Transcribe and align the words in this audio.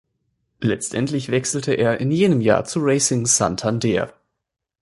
Letztlich 0.61 1.29
wechselte 1.29 1.73
er 1.73 1.99
in 2.01 2.09
jenem 2.09 2.41
Jahr 2.41 2.65
zu 2.65 2.79
Racing 2.81 3.27
Santander. 3.27 4.11